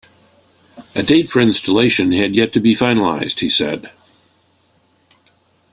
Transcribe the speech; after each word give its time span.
A 0.95 1.03
date 1.03 1.29
for 1.29 1.39
installation 1.41 2.11
had 2.11 2.33
yet 2.33 2.51
to 2.53 2.59
be 2.59 2.73
finalized, 2.75 3.39
he 3.41 3.51
said. 3.51 3.91